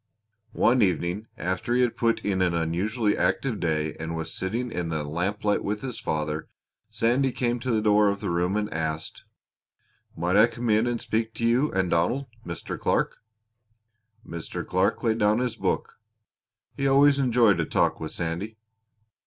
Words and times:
One 0.55 0.81
evening 0.81 1.27
after 1.37 1.75
he 1.75 1.81
had 1.81 1.95
put 1.95 2.25
in 2.25 2.41
an 2.41 2.55
unusually 2.55 3.15
active 3.15 3.59
day 3.59 3.95
and 3.99 4.15
was 4.15 4.33
sitting 4.33 4.71
in 4.71 4.89
the 4.89 5.03
lamplight 5.03 5.63
with 5.63 5.81
his 5.81 5.99
father 5.99 6.49
Sandy 6.89 7.31
came 7.31 7.59
to 7.59 7.69
the 7.69 7.83
door 7.83 8.09
of 8.09 8.19
the 8.19 8.31
room 8.31 8.57
and 8.57 8.67
asked: 8.73 9.25
"Might 10.17 10.37
I 10.37 10.47
come 10.47 10.71
in 10.71 10.87
and 10.87 10.99
speak 10.99 11.35
to 11.35 11.45
you 11.45 11.71
and 11.71 11.91
Donald, 11.91 12.25
Mr. 12.43 12.79
Clark?" 12.79 13.17
Mr. 14.25 14.65
Clark 14.65 15.03
laid 15.03 15.19
down 15.19 15.37
his 15.37 15.55
book. 15.55 15.99
He 16.75 16.87
always 16.87 17.19
enjoyed 17.19 17.59
a 17.59 17.65
talk 17.65 17.99
with 17.99 18.11
Sandy. 18.11 18.57